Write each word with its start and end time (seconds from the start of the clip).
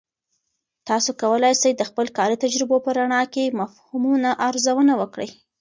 تاسې 0.87 1.11
کولای 1.21 1.53
سئ 1.61 1.71
د 1.77 1.81
خپل 1.89 2.05
کاري 2.17 2.35
تجربو 2.43 2.77
په 2.85 2.89
رڼا 2.97 3.21
کې 3.33 3.55
مفهومونه 3.59 4.29
ارزونه 4.47 4.93
وکړئ. 5.01 5.29